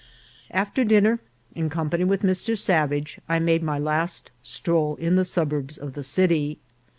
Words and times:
After 0.49 0.83
dinner, 0.83 1.19
in 1.53 1.69
company 1.69 2.05
with 2.05 2.23
Mr. 2.23 2.57
Savage, 2.57 3.19
I 3.29 3.37
made 3.37 3.61
my 3.61 3.77
last 3.77 4.31
stroll 4.41 4.95
in 4.95 5.15
the 5.15 5.23
suburbs 5.23 5.77
of 5.77 5.93
the 5.93 6.01
city. 6.01 6.57